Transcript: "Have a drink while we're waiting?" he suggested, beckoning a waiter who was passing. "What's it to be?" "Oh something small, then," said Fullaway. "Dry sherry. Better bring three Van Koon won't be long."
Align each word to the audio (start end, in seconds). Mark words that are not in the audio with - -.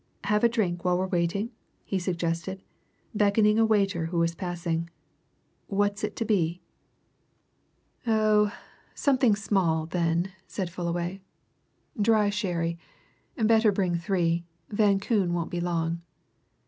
"Have 0.23 0.43
a 0.43 0.49
drink 0.49 0.83
while 0.83 0.97
we're 0.97 1.05
waiting?" 1.05 1.51
he 1.85 1.99
suggested, 1.99 2.63
beckoning 3.13 3.59
a 3.59 3.65
waiter 3.67 4.07
who 4.07 4.17
was 4.17 4.33
passing. 4.33 4.89
"What's 5.67 6.03
it 6.03 6.15
to 6.15 6.25
be?" 6.25 6.59
"Oh 8.07 8.51
something 8.95 9.35
small, 9.35 9.85
then," 9.85 10.31
said 10.47 10.71
Fullaway. 10.71 11.21
"Dry 12.01 12.31
sherry. 12.31 12.79
Better 13.37 13.71
bring 13.71 13.93
three 13.93 14.43
Van 14.71 14.99
Koon 14.99 15.33
won't 15.35 15.51
be 15.51 15.61
long." 15.61 16.01